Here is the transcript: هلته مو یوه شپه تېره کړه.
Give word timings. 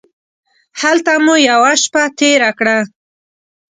هلته 0.81 1.11
مو 1.23 1.35
یوه 1.49 1.71
شپه 1.83 2.03
تېره 2.17 2.51
کړه. 2.59 2.77